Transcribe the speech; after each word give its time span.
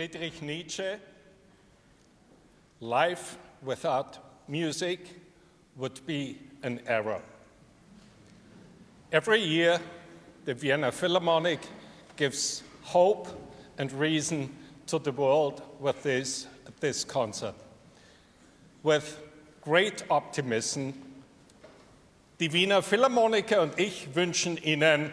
Friedrich 0.00 0.40
Nietzsche, 0.40 0.96
life 2.80 3.36
without 3.62 4.16
music 4.48 5.00
would 5.76 6.00
be 6.06 6.38
an 6.62 6.80
error. 6.86 7.20
Every 9.12 9.42
year, 9.42 9.78
the 10.46 10.54
Vienna 10.54 10.90
Philharmonic 10.90 11.60
gives 12.16 12.62
hope 12.80 13.28
and 13.76 13.92
reason 13.92 14.48
to 14.86 14.98
the 14.98 15.12
world 15.12 15.60
with 15.78 16.02
this, 16.02 16.46
this 16.80 17.04
concert. 17.04 17.54
With 18.82 19.22
great 19.60 20.04
optimism, 20.08 20.94
die 22.38 22.50
Wiener 22.50 22.80
Philharmoniker 22.80 23.60
und 23.60 23.78
ich 23.78 24.08
wünschen 24.14 24.56
Ihnen 24.64 25.12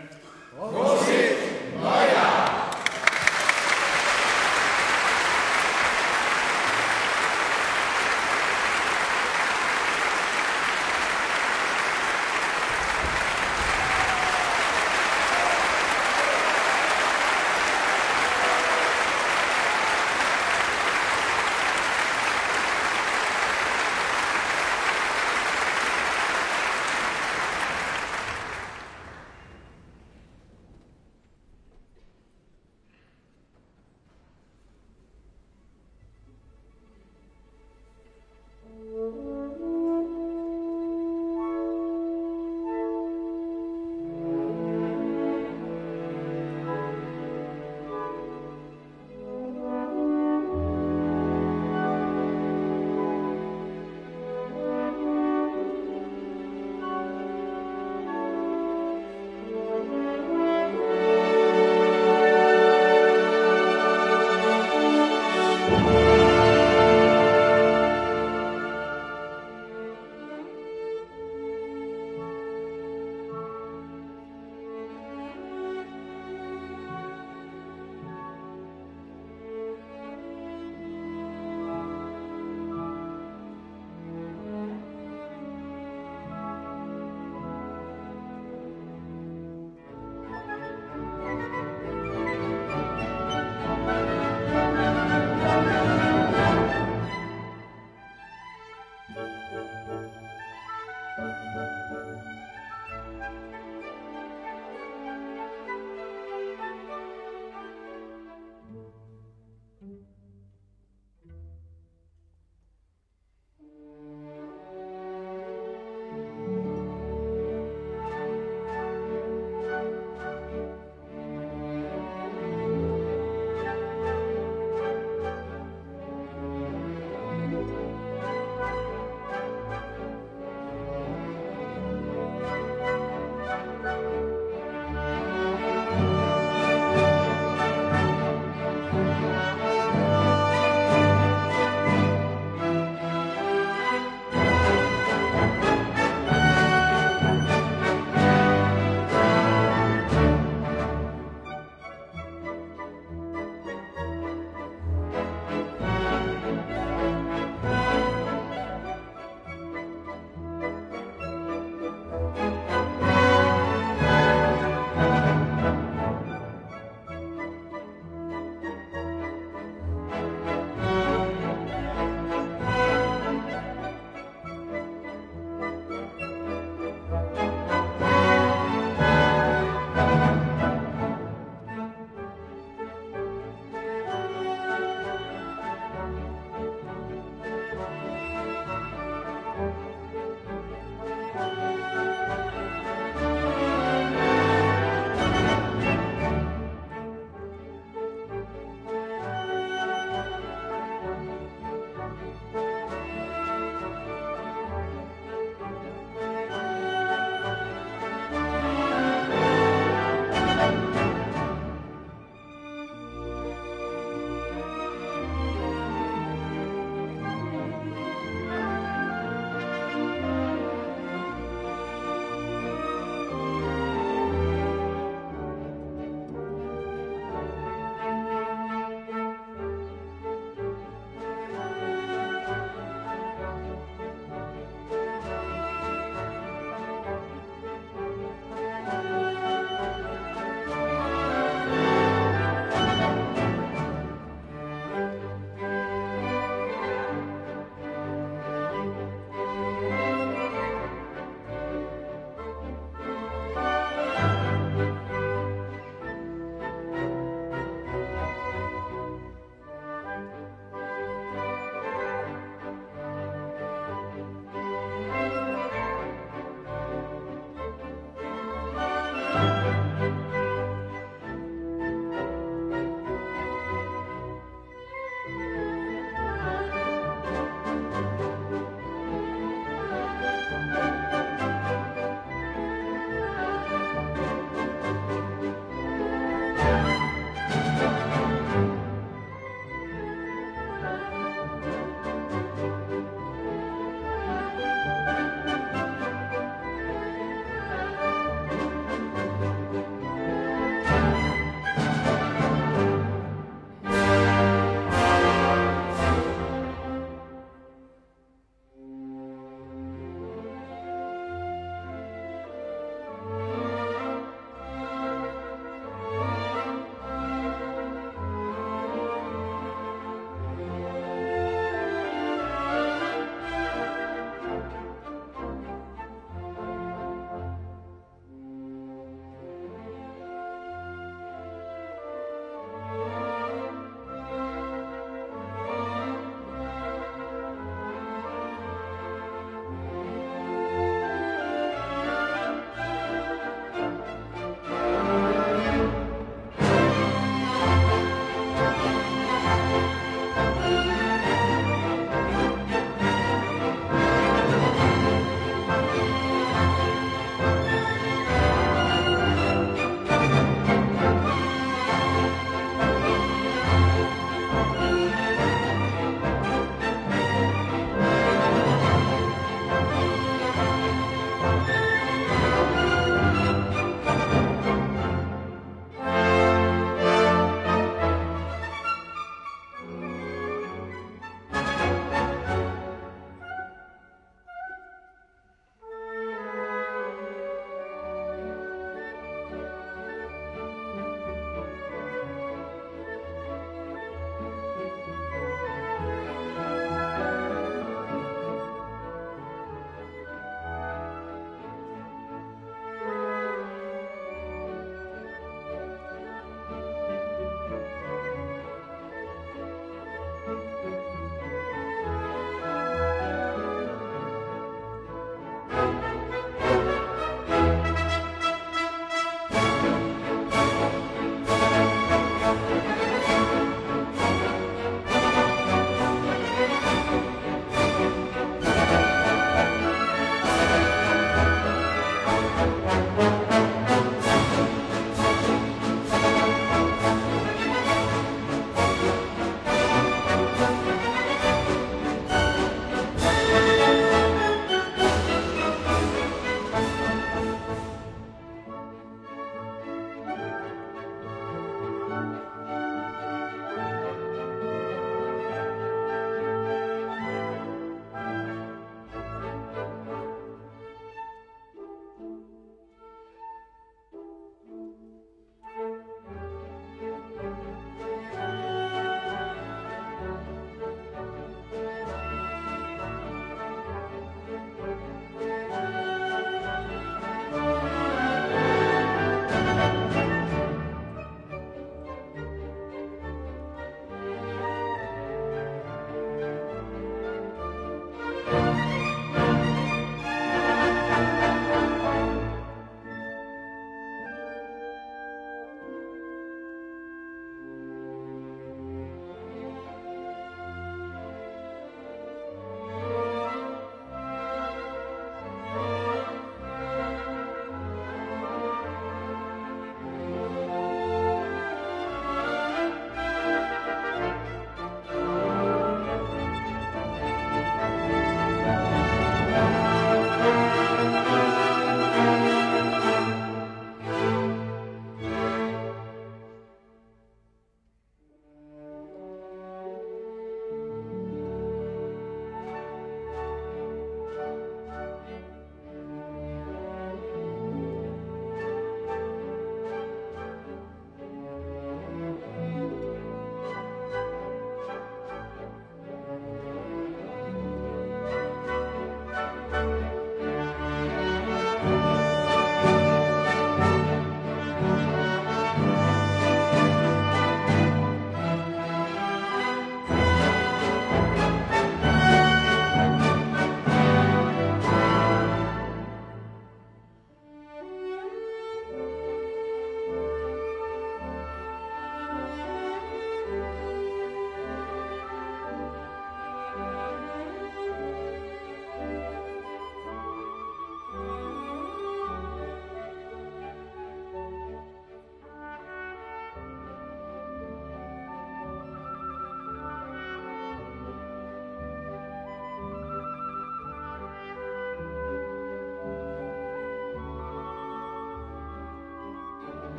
Musik 0.57 1.35
Neujahr! 1.75 2.46